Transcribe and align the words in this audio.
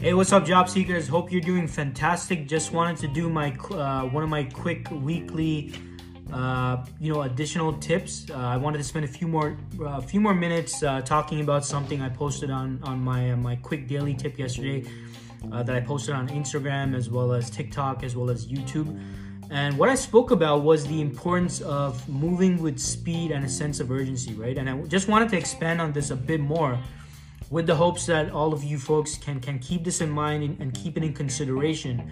Hey, 0.00 0.14
what's 0.14 0.32
up, 0.32 0.46
job 0.46 0.66
seekers? 0.70 1.06
Hope 1.08 1.30
you're 1.30 1.42
doing 1.42 1.68
fantastic. 1.68 2.48
Just 2.48 2.72
wanted 2.72 2.96
to 3.02 3.06
do 3.06 3.28
my 3.28 3.54
uh, 3.70 4.04
one 4.04 4.22
of 4.22 4.30
my 4.30 4.44
quick 4.44 4.90
weekly, 4.90 5.74
uh, 6.32 6.86
you 6.98 7.12
know, 7.12 7.20
additional 7.20 7.74
tips. 7.74 8.24
Uh, 8.30 8.34
I 8.34 8.56
wanted 8.56 8.78
to 8.78 8.84
spend 8.84 9.04
a 9.04 9.08
few 9.08 9.28
more 9.28 9.58
a 9.78 9.84
uh, 9.84 10.00
few 10.00 10.18
more 10.18 10.32
minutes 10.32 10.82
uh, 10.82 11.02
talking 11.02 11.42
about 11.42 11.66
something 11.66 12.00
I 12.00 12.08
posted 12.08 12.50
on 12.50 12.80
on 12.82 12.98
my 12.98 13.32
uh, 13.32 13.36
my 13.36 13.56
quick 13.56 13.88
daily 13.88 14.14
tip 14.14 14.38
yesterday 14.38 14.86
that 15.50 15.68
I 15.68 15.80
posted 15.82 16.14
on 16.14 16.30
Instagram 16.30 16.96
as 16.96 17.10
well 17.10 17.34
as 17.34 17.50
TikTok 17.50 18.02
as 18.02 18.16
well 18.16 18.30
as 18.30 18.46
YouTube. 18.46 18.98
And 19.50 19.76
what 19.76 19.90
I 19.90 19.96
spoke 19.96 20.30
about 20.30 20.62
was 20.62 20.86
the 20.86 21.02
importance 21.02 21.60
of 21.60 22.08
moving 22.08 22.62
with 22.62 22.78
speed 22.78 23.32
and 23.32 23.44
a 23.44 23.50
sense 23.50 23.80
of 23.80 23.90
urgency, 23.90 24.32
right? 24.32 24.56
And 24.56 24.70
I 24.70 24.80
just 24.84 25.08
wanted 25.08 25.28
to 25.28 25.36
expand 25.36 25.78
on 25.78 25.92
this 25.92 26.10
a 26.10 26.16
bit 26.16 26.40
more 26.40 26.78
with 27.50 27.66
the 27.66 27.74
hopes 27.74 28.06
that 28.06 28.30
all 28.30 28.52
of 28.54 28.62
you 28.64 28.78
folks 28.78 29.18
can 29.18 29.40
can 29.40 29.58
keep 29.58 29.84
this 29.84 30.00
in 30.00 30.10
mind 30.10 30.42
and, 30.42 30.60
and 30.60 30.72
keep 30.72 30.96
it 30.96 31.04
in 31.04 31.12
consideration 31.12 32.10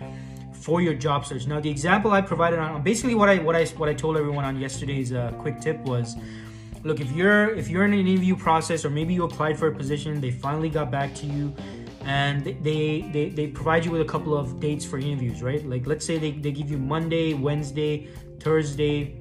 for 0.52 0.80
your 0.82 0.94
job 0.94 1.24
search. 1.24 1.46
Now, 1.46 1.60
the 1.60 1.70
example 1.70 2.10
I 2.10 2.20
provided 2.20 2.58
on 2.58 2.82
basically 2.82 3.14
what 3.14 3.28
I 3.28 3.38
what 3.38 3.56
I 3.56 3.64
what 3.80 3.88
I 3.88 3.94
told 3.94 4.16
everyone 4.16 4.44
on 4.44 4.58
yesterday's 4.58 5.12
uh, 5.12 5.32
quick 5.38 5.60
tip 5.60 5.78
was, 5.80 6.16
look, 6.82 7.00
if 7.00 7.10
you're 7.12 7.54
if 7.54 7.68
you're 7.68 7.84
in 7.84 7.92
an 7.92 8.06
interview 8.06 8.36
process 8.36 8.84
or 8.84 8.90
maybe 8.90 9.14
you 9.14 9.24
applied 9.24 9.58
for 9.58 9.68
a 9.68 9.74
position, 9.74 10.20
they 10.20 10.32
finally 10.32 10.68
got 10.68 10.90
back 10.90 11.14
to 11.14 11.26
you, 11.26 11.54
and 12.04 12.44
they 12.44 13.08
they 13.12 13.28
they 13.30 13.46
provide 13.46 13.84
you 13.84 13.92
with 13.92 14.00
a 14.00 14.10
couple 14.12 14.36
of 14.36 14.58
dates 14.58 14.84
for 14.84 14.98
interviews, 14.98 15.42
right? 15.42 15.64
Like 15.64 15.86
let's 15.86 16.04
say 16.04 16.18
they 16.18 16.32
they 16.32 16.50
give 16.50 16.68
you 16.68 16.78
Monday, 16.78 17.34
Wednesday, 17.34 18.08
Thursday, 18.40 19.20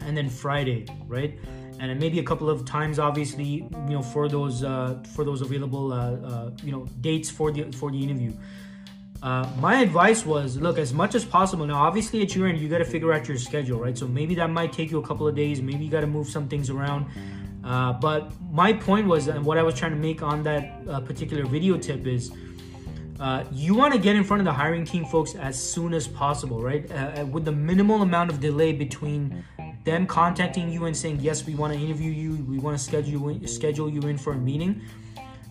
and 0.00 0.16
then 0.16 0.30
Friday, 0.30 0.86
right? 1.06 1.38
And 1.82 1.98
maybe 1.98 2.20
a 2.20 2.22
couple 2.22 2.48
of 2.48 2.64
times 2.64 2.98
obviously 2.98 3.44
you 3.44 3.94
know 3.96 4.02
for 4.02 4.28
those 4.28 4.62
uh, 4.62 5.02
for 5.14 5.24
those 5.24 5.40
available 5.40 5.92
uh, 5.92 5.96
uh, 5.96 6.50
you 6.62 6.70
know 6.70 6.86
dates 7.00 7.28
for 7.28 7.50
the 7.50 7.70
for 7.72 7.90
the 7.90 8.02
interview. 8.02 8.32
Uh, 9.22 9.48
my 9.58 9.80
advice 9.80 10.26
was 10.26 10.56
look 10.56 10.78
as 10.78 10.92
much 10.92 11.14
as 11.14 11.24
possible. 11.24 11.66
Now 11.66 11.82
obviously 11.82 12.22
at 12.22 12.34
your 12.34 12.46
end 12.46 12.58
you 12.58 12.68
got 12.68 12.78
to 12.78 12.84
figure 12.84 13.12
out 13.12 13.26
your 13.28 13.36
schedule 13.36 13.78
right? 13.80 13.98
So 13.98 14.06
maybe 14.06 14.34
that 14.36 14.50
might 14.50 14.72
take 14.72 14.90
you 14.90 14.98
a 14.98 15.06
couple 15.06 15.26
of 15.26 15.34
days. 15.34 15.60
Maybe 15.60 15.84
you 15.84 15.90
got 15.90 16.00
to 16.02 16.06
move 16.06 16.28
some 16.28 16.48
things 16.48 16.70
around. 16.70 17.06
Uh, 17.64 17.92
but 17.92 18.32
my 18.50 18.72
point 18.72 19.06
was 19.06 19.28
and 19.28 19.44
what 19.44 19.56
i 19.56 19.62
was 19.62 19.76
trying 19.76 19.92
to 19.92 20.02
make 20.08 20.20
on 20.20 20.42
that 20.42 20.84
particular 21.06 21.44
video 21.46 21.78
tip 21.78 22.08
is 22.08 22.32
uh, 23.22 23.44
you 23.52 23.72
want 23.72 23.94
to 23.94 24.00
get 24.00 24.16
in 24.16 24.24
front 24.24 24.40
of 24.40 24.44
the 24.44 24.52
hiring 24.52 24.84
team 24.84 25.04
folks 25.04 25.36
as 25.36 25.56
soon 25.56 25.94
as 25.94 26.08
possible 26.08 26.60
right? 26.60 26.90
Uh, 26.90 27.24
with 27.30 27.44
the 27.44 27.52
minimal 27.52 28.02
amount 28.02 28.28
of 28.30 28.40
delay 28.40 28.72
between 28.72 29.44
them 29.84 30.06
contacting 30.06 30.70
you 30.70 30.84
and 30.84 30.96
saying 30.96 31.20
yes 31.20 31.44
we 31.44 31.54
want 31.54 31.72
to 31.72 31.78
interview 31.78 32.10
you. 32.10 32.44
We 32.44 32.58
want 32.58 32.76
to 32.76 32.82
schedule 32.82 33.10
you 33.10 33.28
in, 33.28 33.48
schedule 33.48 33.90
you 33.90 34.00
in 34.02 34.18
for 34.18 34.32
a 34.32 34.38
meeting. 34.38 34.82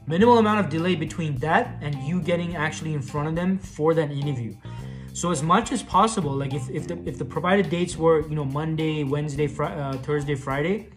Minimal 0.07 0.39
amount 0.39 0.59
of 0.59 0.69
delay 0.69 0.95
between 0.95 1.35
that 1.37 1.77
and 1.81 1.95
you 2.03 2.21
getting 2.21 2.55
actually 2.55 2.93
in 2.93 3.01
front 3.01 3.27
of 3.27 3.35
them 3.35 3.59
for 3.59 3.93
that 3.93 4.11
interview. 4.11 4.55
So 5.13 5.31
as 5.31 5.43
much 5.43 5.71
as 5.71 5.83
possible 5.83 6.33
like 6.33 6.53
if, 6.53 6.69
if 6.69 6.87
the 6.87 6.97
if 7.05 7.17
the 7.17 7.25
provided 7.25 7.69
dates 7.69 7.97
were 7.97 8.21
you 8.27 8.35
know 8.35 8.45
monday 8.45 9.03
wednesday 9.03 9.45
fr- 9.45 9.65
uh, 9.65 9.93
thursday 9.97 10.35
friday 10.35 10.87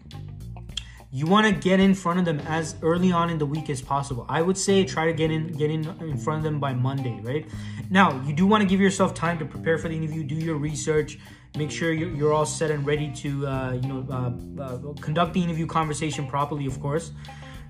you 1.15 1.25
want 1.25 1.47
to 1.47 1.53
get 1.53 1.79
in 1.79 1.93
front 1.93 2.19
of 2.19 2.25
them 2.25 2.41
as 2.41 2.75
early 2.81 3.11
on 3.13 3.29
in 3.29 3.37
the 3.37 3.45
week 3.45 3.69
as 3.69 3.81
possible. 3.81 4.25
I 4.27 4.41
would 4.41 4.57
say 4.57 4.83
try 4.83 5.05
to 5.05 5.13
get 5.13 5.31
in 5.31 5.47
get 5.47 5.71
in 5.71 5.85
in 6.01 6.17
front 6.17 6.39
of 6.39 6.43
them 6.43 6.59
by 6.59 6.73
monday 6.73 7.19
right? 7.23 7.45
Now 7.89 8.21
you 8.25 8.33
do 8.33 8.45
want 8.45 8.63
to 8.63 8.67
give 8.67 8.81
yourself 8.81 9.13
time 9.13 9.39
to 9.39 9.45
prepare 9.45 9.77
for 9.77 9.87
the 9.87 9.95
interview 9.95 10.23
do 10.23 10.35
your 10.35 10.57
research 10.57 11.17
make 11.57 11.71
sure 11.71 11.91
you're, 11.91 12.33
all 12.33 12.45
set 12.45 12.71
and 12.71 12.85
ready 12.85 13.11
to 13.11 13.47
uh, 13.47 13.73
you 13.73 13.87
know 13.87 14.05
uh, 14.09 14.61
uh, 14.61 14.93
conduct 15.01 15.33
the 15.33 15.43
interview 15.43 15.65
conversation 15.65 16.27
properly 16.27 16.65
of 16.65 16.79
course. 16.79 17.11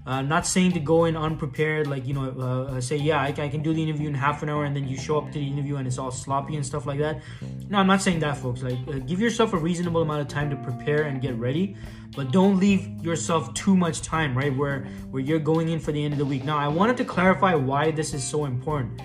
Uh, 0.08 0.22
not 0.22 0.46
saying 0.46 0.72
to 0.72 0.80
go 0.80 1.06
in 1.06 1.18
unprepared 1.18 1.88
like 1.88 2.06
you 2.06 2.14
know 2.14 2.30
uh, 2.30 2.80
say 2.80 2.96
yeah 2.96 3.20
I, 3.20 3.30
I, 3.30 3.50
can 3.50 3.64
do 3.64 3.74
the 3.74 3.82
interview 3.82 4.08
in 4.08 4.14
half 4.14 4.44
an 4.44 4.50
hour 4.50 4.64
and 4.64 4.76
then 4.76 4.88
you 4.88 4.98
show 4.98 5.18
up 5.18 5.32
to 5.32 5.40
the 5.40 5.48
interview 5.48 5.78
and 5.78 5.88
it's 5.88 5.98
all 5.98 6.12
sloppy 6.12 6.56
and 6.56 6.64
stuff 6.64 6.86
like 6.86 7.00
that. 7.00 7.24
No 7.70 7.80
i'm 7.80 7.88
not 7.88 8.04
saying 8.04 8.20
that 8.20 8.38
folks. 8.38 8.62
Like 8.62 8.78
uh, 8.88 9.00
give 9.00 9.20
yourself 9.20 9.54
a 9.54 9.58
reasonable 9.58 10.04
amount 10.04 10.22
of 10.22 10.28
time 10.28 10.52
to 10.52 10.58
prepare 10.58 11.04
and 11.04 11.22
get 11.22 11.36
ready 11.38 11.76
but 12.16 12.32
don't 12.32 12.60
leave 12.60 12.88
yourself 13.04 13.52
too 13.56 13.76
much 13.76 14.04
time 14.04 14.38
right 14.38 14.56
where 14.56 14.86
where 15.10 15.24
you're 15.24 15.40
going 15.40 15.70
in 15.70 15.80
for 15.80 15.92
the 15.92 16.04
end 16.04 16.14
of 16.14 16.20
the 16.20 16.26
week. 16.26 16.44
Now 16.44 16.58
i 16.58 16.68
wanted 16.68 16.98
to 16.98 17.06
clarify 17.06 17.56
why 17.56 17.90
this 17.90 18.14
is 18.14 18.24
so 18.24 18.46
important. 18.46 19.02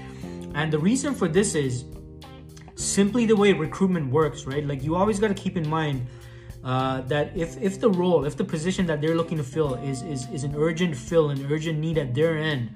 And 0.55 0.71
the 0.71 0.79
reason 0.79 1.15
for 1.15 1.29
this 1.29 1.55
is 1.55 1.85
simply 2.81 3.27
the 3.27 3.37
way 3.37 3.53
recruitment 3.53 4.11
works, 4.11 4.47
right? 4.47 4.67
Like 4.67 4.83
you 4.83 4.97
always 4.97 5.19
got 5.19 5.29
to 5.29 5.35
keep 5.35 5.57
in 5.57 5.69
mind 5.69 6.07
uh, 6.65 7.01
that 7.03 7.37
if 7.37 7.61
if 7.61 7.81
the 7.81 7.91
role, 7.91 8.25
if 8.25 8.37
the 8.37 8.45
position 8.45 8.87
that 8.87 9.01
they're 9.01 9.17
looking 9.17 9.39
to 9.39 9.45
fill 9.45 9.75
is 9.75 10.03
is 10.03 10.29
is 10.31 10.45
an 10.45 10.55
urgent 10.57 10.97
fill, 10.97 11.31
an 11.31 11.47
urgent 11.51 11.79
need 11.79 11.99
at 11.99 12.15
their 12.15 12.37
end, 12.37 12.71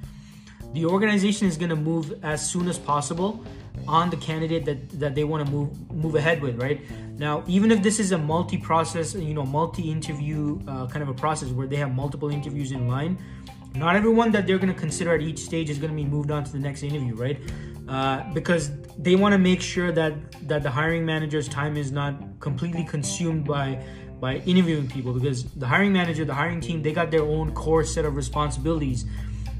the 0.73 0.87
organization 0.87 1.47
is 1.47 1.57
going 1.57 1.71
to 1.71 1.77
move 1.77 2.15
as 2.25 2.49
soon 2.49 2.69
as 2.69 2.79
possible 2.79 3.45
on 3.87 4.09
the 4.11 4.17
candidate 4.17 4.65
that 4.65 5.01
that 5.01 5.15
they 5.15 5.25
want 5.25 5.45
to 5.45 5.53
move 5.53 5.91
move 5.93 6.15
ahead 6.15 6.41
with, 6.41 6.61
right? 6.61 6.81
Now, 7.19 7.45
even 7.47 7.71
if 7.71 7.83
this 7.83 8.01
is 8.01 8.13
a 8.13 8.19
multi-process, 8.19 9.15
you 9.15 9.35
know, 9.35 9.45
multi-interview 9.45 10.61
uh, 10.67 10.87
kind 10.87 11.03
of 11.03 11.09
a 11.09 11.15
process 11.15 11.51
where 11.51 11.67
they 11.67 11.77
have 11.77 11.95
multiple 11.95 12.31
interviews 12.31 12.73
in 12.73 12.89
line, 12.89 13.19
not 13.75 13.95
everyone 13.97 14.33
that 14.33 14.47
they're 14.47 14.59
going 14.59 14.73
to 14.73 14.79
consider 14.79 15.15
at 15.15 15.21
each 15.21 15.39
stage 15.39 15.71
is 15.71 15.79
going 15.79 15.91
to 15.91 15.97
be 15.97 16.05
moved 16.05 16.31
on 16.31 16.43
to 16.43 16.51
the 16.51 16.59
next 16.59 16.83
interview, 16.83 17.15
right? 17.15 17.39
Uh, 17.89 18.23
because 18.33 18.71
they 18.99 19.17
want 19.17 19.33
to 19.33 19.39
make 19.39 19.61
sure 19.61 19.93
that 19.93 20.15
that 20.49 20.63
the 20.63 20.71
hiring 20.71 21.05
manager's 21.05 21.49
time 21.49 21.77
is 21.77 21.91
not 21.93 22.15
completely 22.41 22.85
consumed 22.85 23.45
by 23.45 23.83
by 24.21 24.37
interviewing 24.47 24.89
people 24.89 25.13
because 25.13 25.45
the 25.55 25.67
hiring 25.67 25.93
manager 25.93 26.25
the 26.25 26.35
hiring 26.35 26.61
team 26.61 26.83
they 26.83 26.93
got 26.93 27.11
their 27.11 27.23
own 27.23 27.53
core 27.53 27.85
set 27.85 28.05
of 28.05 28.17
responsibilities 28.17 29.05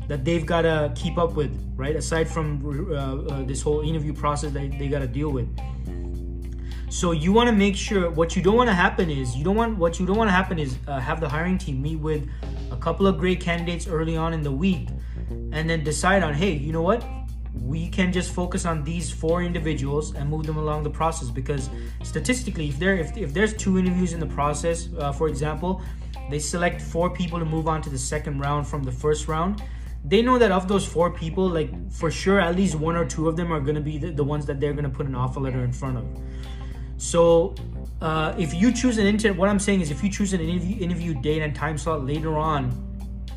that 0.09 0.25
they've 0.25 0.45
got 0.45 0.63
to 0.63 0.93
keep 0.95 1.19
up 1.19 1.33
with 1.35 1.51
right? 1.77 1.97
Aside 1.97 2.29
from 2.29 2.65
uh, 2.65 2.95
uh, 2.95 3.43
this 3.45 3.63
whole 3.63 3.81
interview 3.81 4.13
process 4.13 4.53
that 4.53 4.79
they 4.79 4.89
got 4.89 5.01
to 5.01 5.07
deal 5.07 5.31
with. 5.31 5.49
So 6.89 7.11
you 7.11 7.33
want 7.33 7.49
to 7.49 7.55
make 7.55 7.75
sure 7.75 8.11
what 8.11 8.37
you 8.37 8.43
don't 8.43 8.57
want 8.57 8.69
to 8.69 8.75
happen 8.75 9.11
is 9.11 9.37
you 9.37 9.43
don't 9.43 9.57
want 9.57 9.79
what 9.79 9.99
you 9.99 10.07
don't 10.07 10.17
want 10.17 10.29
to 10.29 10.33
happen 10.33 10.59
is 10.59 10.77
uh, 10.87 11.01
have 11.01 11.21
the 11.21 11.29
hiring 11.29 11.59
team 11.59 11.83
meet 11.83 11.99
with 11.99 12.29
a 12.71 12.77
couple 12.77 13.07
of 13.07 13.19
great 13.19 13.41
candidates 13.41 13.89
early 13.89 14.17
on 14.17 14.33
in 14.33 14.43
the 14.43 14.53
week 14.53 14.89
and 15.53 15.69
then 15.69 15.83
decide 15.83 16.23
on 16.23 16.35
hey 16.35 16.53
you 16.53 16.73
know 16.73 16.83
what 16.83 17.05
we 17.65 17.89
can 17.89 18.13
just 18.13 18.33
focus 18.33 18.67
on 18.67 18.85
these 18.85 19.11
four 19.11 19.43
individuals 19.43 20.15
and 20.15 20.29
move 20.29 20.45
them 20.45 20.59
along 20.59 20.83
the 20.83 20.91
process 20.91 21.31
because 21.31 21.71
statistically 22.03 22.69
if 22.69 22.79
there 22.79 22.97
if, 22.97 23.17
if 23.17 23.33
there's 23.33 23.55
two 23.55 23.79
interviews 23.79 24.13
in 24.13 24.21
the 24.21 24.27
process 24.27 24.89
uh, 24.99 25.11
for 25.11 25.29
example 25.29 25.81
they 26.31 26.39
select 26.39 26.81
four 26.81 27.09
people 27.09 27.39
to 27.39 27.45
move 27.45 27.67
on 27.67 27.81
to 27.81 27.89
the 27.89 27.99
second 27.99 28.39
round 28.39 28.67
from 28.67 28.83
the 28.83 28.93
first 28.93 29.29
round 29.29 29.63
they 30.05 30.21
know 30.21 30.39
that 30.39 30.53
of 30.53 30.69
those 30.69 30.87
four 30.87 31.11
people 31.11 31.49
like 31.49 31.71
for 31.91 32.11
sure 32.11 32.39
at 32.39 32.55
least 32.55 32.75
one 32.75 32.97
or 32.97 33.07
two 33.07 33.29
of 33.29 33.37
them 33.37 33.51
are 33.51 33.61
going 33.61 33.75
to 33.75 33.81
be 33.81 33.97
the, 33.97 34.11
the 34.11 34.25
ones 34.25 34.45
that 34.45 34.61
they're 34.61 34.75
going 34.75 34.85
to 34.85 34.91
put 34.91 35.07
an 35.07 35.15
offer 35.15 35.41
letter 35.41 35.65
in 35.65 35.73
front 35.73 35.97
of. 35.97 36.05
So 36.99 37.55
uh, 38.03 38.35
if 38.39 38.53
you 38.53 38.71
choose 38.73 38.99
an 38.99 39.07
inter 39.07 39.33
what 39.33 39.49
i'm 39.49 39.59
saying 39.59 39.81
is 39.81 39.91
if 39.91 40.05
you 40.05 40.11
choose 40.11 40.35
an 40.35 40.41
interview, 40.41 40.77
interview 40.79 41.15
date 41.23 41.41
and 41.41 41.55
time 41.55 41.79
slot 41.79 42.05
later 42.05 42.37
on 42.37 42.71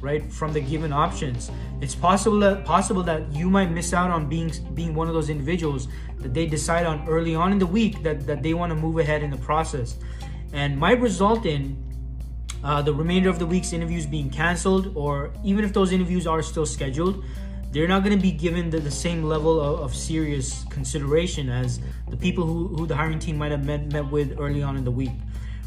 right 0.01 0.31
from 0.31 0.53
the 0.53 0.61
given 0.61 0.93
options. 0.93 1.51
It's 1.81 1.95
possible 1.95 2.39
that 2.39 2.65
possible 2.65 3.03
that 3.03 3.31
you 3.31 3.49
might 3.49 3.71
miss 3.71 3.93
out 3.93 4.11
on 4.11 4.27
being 4.29 4.51
being 4.73 4.95
one 4.95 5.07
of 5.07 5.13
those 5.13 5.29
individuals 5.29 5.87
that 6.19 6.33
they 6.33 6.45
decide 6.45 6.85
on 6.85 7.07
early 7.07 7.35
on 7.35 7.51
in 7.51 7.59
the 7.59 7.67
week 7.67 8.03
that, 8.03 8.25
that 8.25 8.41
they 8.41 8.53
want 8.53 8.71
to 8.71 8.75
move 8.75 8.97
ahead 8.97 9.23
in 9.23 9.31
the 9.31 9.37
process. 9.37 9.95
And 10.53 10.77
might 10.77 10.99
result 11.01 11.45
in 11.45 11.77
uh, 12.63 12.81
the 12.81 12.93
remainder 12.93 13.29
of 13.29 13.39
the 13.39 13.45
week's 13.45 13.73
interviews 13.73 14.05
being 14.05 14.29
canceled 14.29 14.95
or 14.95 15.31
even 15.43 15.63
if 15.63 15.73
those 15.73 15.91
interviews 15.91 16.25
are 16.25 16.41
still 16.41 16.65
scheduled 16.65 17.23
they're 17.71 17.87
not 17.87 18.03
going 18.03 18.15
to 18.15 18.21
be 18.21 18.31
given 18.31 18.69
the, 18.69 18.79
the 18.79 18.91
same 18.91 19.23
level 19.23 19.59
of, 19.59 19.79
of, 19.81 19.95
serious 19.95 20.63
consideration 20.69 21.49
as 21.49 21.79
the 22.09 22.17
people 22.17 22.45
who, 22.45 22.69
who 22.69 22.87
the 22.87 22.95
hiring 22.95 23.19
team 23.19 23.37
might 23.37 23.51
have 23.51 23.65
met, 23.65 23.91
met 23.91 24.09
with 24.09 24.39
early 24.39 24.63
on 24.63 24.77
in 24.77 24.83
the 24.83 24.91
week 24.91 25.11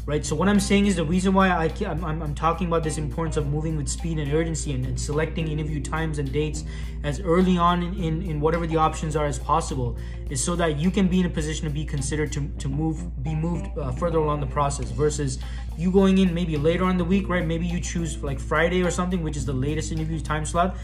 right? 0.05 0.25
So 0.25 0.35
what 0.35 0.47
I'm 0.47 0.59
saying 0.59 0.87
is 0.87 0.95
the 0.95 1.05
reason 1.05 1.33
why 1.33 1.49
I, 1.49 1.71
I'm, 1.85 2.03
I'm 2.03 2.35
talking 2.35 2.67
about 2.67 2.83
this 2.83 2.97
importance 2.97 3.37
of 3.37 3.47
moving 3.47 3.77
with 3.77 3.87
speed 3.87 4.17
and 4.17 4.31
urgency 4.33 4.73
and, 4.73 4.85
and 4.85 4.99
selecting 4.99 5.47
interview 5.47 5.81
times 5.81 6.17
and 6.17 6.31
dates 6.31 6.63
as 7.03 7.19
early 7.19 7.57
on 7.57 7.83
in, 7.83 7.93
in, 7.95 8.21
in, 8.23 8.41
whatever 8.41 8.65
the 8.65 8.77
options 8.77 9.15
are 9.15 9.25
as 9.25 9.37
possible 9.37 9.97
is 10.29 10.43
so 10.43 10.55
that 10.55 10.77
you 10.77 10.89
can 10.89 11.07
be 11.07 11.19
in 11.19 11.25
a 11.25 11.29
position 11.29 11.65
to 11.65 11.71
be 11.71 11.85
considered 11.85 12.31
to, 12.31 12.47
to 12.57 12.67
move, 12.67 13.23
be 13.23 13.35
moved 13.35 13.67
uh, 13.77 13.91
further 13.91 14.17
along 14.17 14.39
the 14.39 14.47
process 14.47 14.89
versus 14.91 15.39
you 15.77 15.91
going 15.91 16.17
in 16.17 16.33
maybe 16.33 16.57
later 16.57 16.85
on 16.85 16.97
the 16.97 17.05
week, 17.05 17.29
right? 17.29 17.45
Maybe 17.45 17.65
you 17.65 17.79
choose 17.79 18.21
like 18.23 18.39
Friday 18.39 18.83
or 18.83 18.91
something, 18.91 19.21
which 19.21 19.37
is 19.37 19.45
the 19.45 19.53
latest 19.53 19.91
interview 19.91 20.19
time 20.19 20.45
slot. 20.45 20.77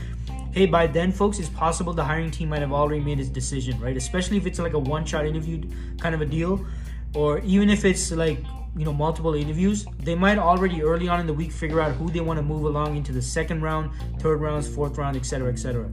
Hey, 0.52 0.66
by 0.66 0.88
then, 0.88 1.12
folks, 1.12 1.40
it's 1.40 1.50
possible 1.50 1.94
the 1.94 2.04
hiring 2.04 2.32
team 2.32 2.50
might 2.50 2.62
have 2.62 2.74
already 2.74 3.04
made 3.04 3.20
its 3.20 3.30
decision, 3.30 3.80
right? 3.80 3.98
Especially 3.98 4.38
if 4.38 4.46
it's 4.46 4.60
like 4.60 4.74
a 4.74 4.80
one-shot 4.80 5.26
interview 5.26 5.62
kind 6.00 6.16
of 6.16 6.22
a 6.22 6.26
deal, 6.26 6.66
or 7.14 7.40
even 7.40 7.70
if 7.70 7.86
it's 7.86 8.12
like 8.12 8.40
you 8.76 8.86
know 8.86 8.94
multiple 8.94 9.34
interviews. 9.34 9.86
They 10.00 10.16
might 10.16 10.38
already 10.38 10.84
early 10.84 11.08
on 11.08 11.20
in 11.20 11.28
the 11.28 11.34
week 11.34 11.52
figure 11.52 11.82
out 11.82 11.94
who 11.94 12.10
they 12.10 12.22
want 12.22 12.38
to 12.38 12.44
move 12.44 12.66
along 12.66 12.98
into 12.98 13.12
the 13.12 13.22
second 13.22 13.62
round 13.62 13.92
third 14.20 14.42
rounds 14.42 14.68
fourth 14.68 14.98
round 14.98 15.16
etc 15.16 15.52
etc 15.52 15.90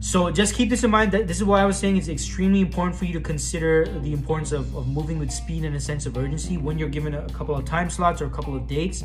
so 0.00 0.30
just 0.30 0.54
keep 0.54 0.70
this 0.70 0.84
in 0.84 0.90
mind 0.90 1.10
that 1.10 1.26
this 1.26 1.38
is 1.38 1.44
why 1.44 1.60
i 1.60 1.66
was 1.66 1.76
saying 1.76 1.96
it's 1.96 2.08
extremely 2.08 2.60
important 2.60 2.94
for 2.94 3.04
you 3.04 3.12
to 3.12 3.20
consider 3.20 3.84
the 4.00 4.12
importance 4.12 4.52
of, 4.52 4.74
of 4.76 4.86
moving 4.86 5.18
with 5.18 5.30
speed 5.30 5.64
and 5.64 5.74
a 5.74 5.80
sense 5.80 6.06
of 6.06 6.16
urgency 6.16 6.56
when 6.56 6.78
you're 6.78 6.88
given 6.88 7.14
a 7.14 7.28
couple 7.30 7.54
of 7.56 7.64
time 7.64 7.90
slots 7.90 8.22
or 8.22 8.26
a 8.26 8.30
couple 8.30 8.54
of 8.54 8.66
dates. 8.66 9.04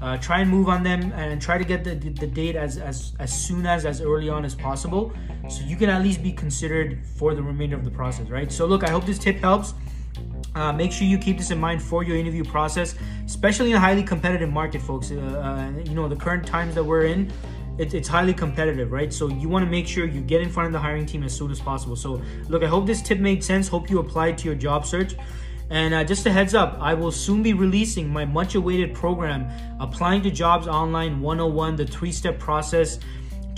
Uh, 0.00 0.16
try 0.18 0.38
and 0.38 0.48
move 0.48 0.68
on 0.68 0.84
them 0.84 1.12
and 1.16 1.42
try 1.42 1.58
to 1.58 1.64
get 1.64 1.82
the, 1.82 1.96
the, 1.96 2.10
the, 2.10 2.26
date 2.26 2.54
as, 2.54 2.78
as 2.78 3.14
as 3.18 3.36
soon 3.36 3.66
as 3.66 3.84
as 3.84 4.00
early 4.00 4.28
on 4.28 4.44
as 4.44 4.54
possible 4.54 5.12
so 5.50 5.60
you 5.64 5.74
can 5.74 5.90
at 5.90 6.02
least 6.02 6.22
be 6.22 6.30
considered 6.30 7.00
for 7.16 7.34
the 7.34 7.42
remainder 7.42 7.74
of 7.74 7.84
the 7.84 7.90
process 7.90 8.28
right? 8.28 8.52
So 8.52 8.64
look 8.64 8.84
i 8.84 8.90
hope 8.90 9.06
this 9.06 9.18
tip 9.18 9.38
helps 9.38 9.74
uh, 10.58 10.72
make 10.72 10.92
sure 10.92 11.06
you 11.06 11.18
keep 11.18 11.38
this 11.38 11.50
in 11.50 11.58
mind 11.58 11.82
for 11.82 12.02
your 12.02 12.16
interview 12.16 12.44
process 12.44 12.94
especially 13.24 13.70
in 13.70 13.76
a 13.76 13.80
highly 13.80 14.02
competitive 14.02 14.50
market 14.50 14.80
folks. 14.80 15.10
Uh, 15.10 15.16
uh 15.16 15.80
you 15.88 15.94
know 15.94 16.08
the 16.08 16.16
current 16.16 16.46
times 16.46 16.74
that 16.74 16.84
we're 16.84 17.04
in 17.04 17.30
it, 17.78 17.94
it's 17.94 18.08
highly 18.08 18.34
competitive 18.34 18.90
right? 18.90 19.12
So 19.12 19.28
you 19.28 19.48
want 19.48 19.64
to 19.64 19.70
make 19.70 19.86
sure 19.86 20.04
you 20.04 20.20
get 20.20 20.40
in 20.40 20.50
front 20.50 20.66
of 20.66 20.72
the 20.72 20.80
hiring 20.80 21.06
team 21.06 21.22
as 21.22 21.34
soon 21.34 21.50
as 21.50 21.60
possible. 21.60 21.96
So 21.96 22.20
look 22.48 22.62
i 22.62 22.66
hope 22.66 22.86
this 22.86 23.02
tip 23.02 23.18
made 23.18 23.42
sense. 23.44 23.68
Hope 23.68 23.88
you 23.88 23.98
apply 24.00 24.28
it 24.28 24.38
to 24.38 24.44
your 24.46 24.54
job 24.54 24.84
search. 24.84 25.14
And 25.70 25.92
uh, 25.92 26.02
just 26.02 26.24
a 26.24 26.32
heads 26.32 26.54
up, 26.54 26.78
I 26.80 26.94
will 26.94 27.12
soon 27.12 27.42
be 27.42 27.52
releasing 27.52 28.10
my 28.10 28.24
much 28.24 28.54
awaited 28.54 28.94
program, 28.94 29.50
Applying 29.80 30.22
to 30.22 30.30
Jobs 30.30 30.66
Online 30.66 31.20
101, 31.20 31.76
the 31.76 31.86
three 31.86 32.10
step 32.10 32.38
process 32.38 32.98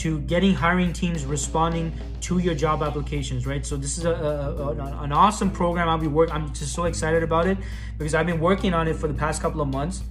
to 0.01 0.21
getting 0.21 0.55
hiring 0.55 0.93
teams 0.93 1.25
responding 1.25 1.93
to 2.23 2.39
your 2.39 2.55
job 2.55 2.83
applications, 2.83 3.47
right? 3.47 3.65
So 3.65 3.77
this 3.77 3.99
is 3.99 4.05
a, 4.05 4.13
a, 4.13 4.69
a 4.69 5.03
an 5.03 5.13
awesome 5.13 5.51
program. 5.51 5.89
I'll 5.89 5.99
be 5.99 6.07
working. 6.07 6.35
I'm 6.35 6.53
just 6.53 6.75
so 6.75 6.85
excited 6.85 7.23
about 7.23 7.47
it 7.47 7.59
because 7.99 8.15
I've 8.15 8.27
been 8.27 8.41
working 8.41 8.75
on 8.75 8.89
it 8.89 8.97
for 8.97 9.09
the 9.09 9.15
past 9.15 9.41
couple 9.43 9.61
of 9.61 9.69
months, 9.69 10.03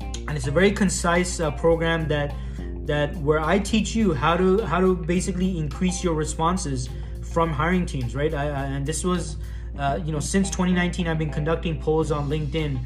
and 0.00 0.32
it's 0.36 0.46
a 0.46 0.50
very 0.50 0.70
concise 0.70 1.40
uh, 1.40 1.50
program 1.52 2.08
that 2.08 2.34
that 2.86 3.16
where 3.16 3.40
I 3.40 3.58
teach 3.58 3.94
you 3.94 4.14
how 4.14 4.36
to 4.36 4.58
how 4.64 4.80
to 4.80 4.94
basically 4.94 5.58
increase 5.58 6.04
your 6.04 6.14
responses 6.14 6.88
from 7.32 7.50
hiring 7.50 7.86
teams, 7.86 8.14
right? 8.14 8.32
I, 8.32 8.44
I, 8.44 8.64
and 8.66 8.86
this 8.86 9.04
was 9.04 9.36
uh, 9.78 9.98
you 10.04 10.12
know, 10.12 10.20
since 10.20 10.50
2019, 10.50 11.08
I've 11.08 11.18
been 11.18 11.32
conducting 11.32 11.80
polls 11.80 12.12
on 12.12 12.28
LinkedIn, 12.28 12.80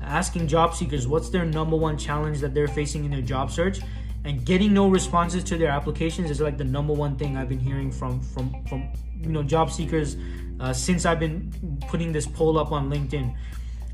asking 0.00 0.48
job 0.48 0.74
seekers 0.74 1.06
what's 1.06 1.28
their 1.28 1.44
number 1.44 1.76
one 1.76 1.98
challenge 1.98 2.40
that 2.40 2.54
they're 2.54 2.68
facing 2.68 3.04
in 3.04 3.10
their 3.10 3.20
job 3.20 3.50
search, 3.50 3.80
and 4.24 4.44
getting 4.44 4.74
no 4.74 4.88
responses 4.88 5.42
to 5.44 5.56
their 5.56 5.70
applications 5.70 6.30
is 6.30 6.40
like 6.40 6.58
the 6.58 6.64
number 6.64 6.92
one 6.92 7.16
thing 7.16 7.36
I've 7.36 7.48
been 7.48 7.60
hearing 7.60 7.90
from 7.90 8.20
from 8.20 8.64
from 8.64 8.88
you 9.20 9.30
know 9.30 9.42
job 9.42 9.70
seekers 9.70 10.16
uh, 10.60 10.72
since 10.72 11.06
I've 11.06 11.20
been 11.20 11.52
putting 11.88 12.12
this 12.12 12.26
poll 12.26 12.58
up 12.58 12.72
on 12.72 12.90
LinkedIn. 12.90 13.34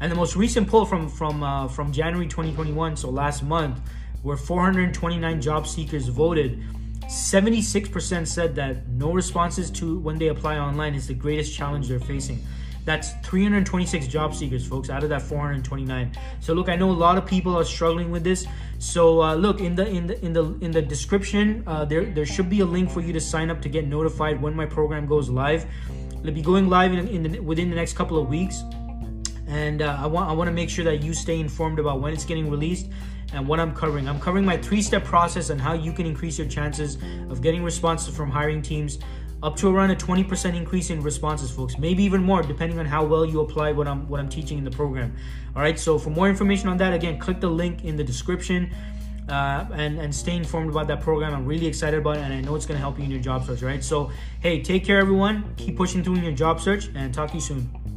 And 0.00 0.12
the 0.12 0.16
most 0.16 0.36
recent 0.36 0.68
poll 0.68 0.84
from 0.84 1.08
from 1.08 1.42
uh, 1.42 1.68
from 1.68 1.92
January 1.92 2.26
2021, 2.26 2.96
so 2.96 3.08
last 3.08 3.42
month, 3.42 3.80
where 4.22 4.36
429 4.36 5.40
job 5.40 5.66
seekers 5.66 6.08
voted 6.08 6.62
76% 7.06 8.26
said 8.26 8.56
that 8.56 8.88
no 8.88 9.12
responses 9.12 9.70
to 9.70 9.98
when 10.00 10.18
they 10.18 10.26
apply 10.26 10.58
online 10.58 10.94
is 10.94 11.06
the 11.06 11.14
greatest 11.14 11.54
challenge 11.54 11.88
they're 11.88 12.00
facing. 12.00 12.44
That's 12.86 13.14
326 13.24 14.06
job 14.06 14.32
seekers, 14.32 14.64
folks, 14.64 14.90
out 14.90 15.02
of 15.02 15.08
that 15.08 15.20
429. 15.20 16.12
So 16.38 16.54
look, 16.54 16.68
I 16.68 16.76
know 16.76 16.88
a 16.88 16.92
lot 16.92 17.18
of 17.18 17.26
people 17.26 17.58
are 17.58 17.64
struggling 17.64 18.12
with 18.12 18.22
this. 18.22 18.46
So 18.78 19.20
uh, 19.22 19.34
look 19.34 19.60
in 19.60 19.74
the 19.74 19.88
in 19.88 20.06
the 20.06 20.24
in 20.24 20.32
the 20.32 20.44
in 20.60 20.70
the 20.70 20.80
description, 20.80 21.64
uh, 21.66 21.84
there 21.84 22.04
there 22.04 22.24
should 22.24 22.48
be 22.48 22.60
a 22.60 22.64
link 22.64 22.88
for 22.88 23.00
you 23.00 23.12
to 23.12 23.20
sign 23.20 23.50
up 23.50 23.60
to 23.62 23.68
get 23.68 23.88
notified 23.88 24.40
when 24.40 24.54
my 24.54 24.66
program 24.66 25.04
goes 25.04 25.28
live. 25.28 25.66
It'll 26.20 26.32
be 26.32 26.42
going 26.42 26.68
live 26.68 26.92
in, 26.92 27.08
in 27.08 27.22
the, 27.24 27.40
within 27.40 27.70
the 27.70 27.76
next 27.76 27.94
couple 27.94 28.18
of 28.18 28.28
weeks, 28.28 28.62
and 29.48 29.82
uh, 29.82 29.98
I 29.98 30.06
want 30.06 30.30
I 30.30 30.32
want 30.32 30.46
to 30.46 30.52
make 30.52 30.70
sure 30.70 30.84
that 30.84 31.02
you 31.02 31.12
stay 31.12 31.40
informed 31.40 31.80
about 31.80 32.00
when 32.00 32.12
it's 32.12 32.24
getting 32.24 32.48
released 32.48 32.86
and 33.32 33.48
what 33.48 33.58
I'm 33.58 33.74
covering. 33.74 34.08
I'm 34.08 34.20
covering 34.20 34.44
my 34.44 34.56
three 34.56 34.80
step 34.80 35.02
process 35.02 35.50
on 35.50 35.58
how 35.58 35.72
you 35.72 35.92
can 35.92 36.06
increase 36.06 36.38
your 36.38 36.46
chances 36.46 36.98
of 37.30 37.42
getting 37.42 37.64
responses 37.64 38.14
from 38.14 38.30
hiring 38.30 38.62
teams 38.62 39.00
up 39.42 39.56
to 39.56 39.68
around 39.68 39.90
a 39.90 39.96
20% 39.96 40.54
increase 40.56 40.90
in 40.90 41.02
responses 41.02 41.50
folks. 41.50 41.78
Maybe 41.78 42.02
even 42.02 42.22
more 42.22 42.42
depending 42.42 42.78
on 42.78 42.86
how 42.86 43.04
well 43.04 43.24
you 43.24 43.40
apply 43.40 43.72
what 43.72 43.86
i'm 43.86 44.08
what 44.08 44.20
i'm 44.20 44.28
teaching 44.28 44.58
in 44.58 44.64
the 44.64 44.70
program. 44.70 45.14
All 45.54 45.62
right 45.62 45.78
so 45.78 45.98
for 45.98 46.10
more 46.10 46.28
information 46.28 46.68
on 46.68 46.76
that 46.78 46.92
again 46.92 47.18
click 47.18 47.40
the 47.40 47.50
link 47.50 47.84
in 47.84 47.96
the 47.96 48.04
description 48.04 48.74
uh, 49.28 49.66
and 49.74 49.98
and 49.98 50.14
stay 50.14 50.36
informed 50.36 50.70
about 50.70 50.86
that 50.88 51.00
program. 51.00 51.34
I'm 51.34 51.46
really 51.46 51.66
excited 51.66 51.98
about 51.98 52.16
it 52.16 52.22
and 52.22 52.32
i 52.32 52.40
know 52.40 52.54
it's 52.54 52.66
going 52.66 52.76
to 52.76 52.82
help 52.82 52.98
you 52.98 53.04
in 53.04 53.10
your 53.10 53.20
job 53.20 53.44
search 53.46 53.62
right? 53.62 53.82
So 53.84 54.10
hey 54.40 54.62
take 54.62 54.84
care 54.84 54.98
everyone. 54.98 55.54
Keep 55.56 55.76
pushing 55.76 56.02
through 56.02 56.16
in 56.16 56.24
your 56.24 56.32
job 56.32 56.60
search 56.60 56.88
and 56.94 57.12
talk 57.12 57.30
to 57.30 57.34
you 57.34 57.40
soon 57.40 57.95